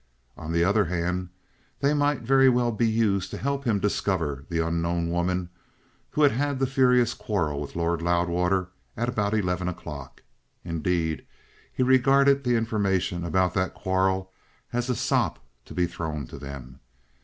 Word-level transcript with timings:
On 0.35 0.51
the 0.51 0.63
other 0.63 0.85
hand, 0.85 1.29
they 1.79 1.93
might 1.93 2.21
very 2.23 2.49
well 2.49 2.71
be 2.71 2.89
used 2.89 3.29
to 3.29 3.37
help 3.37 3.65
him 3.65 3.77
discover 3.79 4.45
the 4.49 4.57
unknown 4.57 5.11
woman 5.11 5.49
who 6.09 6.23
had 6.23 6.31
had 6.31 6.57
the 6.57 6.65
furious 6.65 7.13
quarrel 7.13 7.61
with 7.61 7.75
Lord 7.75 8.01
Loudwater 8.01 8.69
at 8.97 9.07
about 9.07 9.35
eleven 9.35 9.67
o'clock. 9.67 10.23
Indeed, 10.65 11.23
he 11.71 11.83
regarded 11.83 12.43
the 12.43 12.55
information 12.55 13.23
about 13.23 13.53
that 13.53 13.75
quarrel 13.75 14.31
as 14.73 14.89
a 14.89 14.95
sop 14.95 15.37
to 15.65 15.75
be 15.75 15.85
thrown 15.85 16.25
to 16.29 16.39
them. 16.39 16.79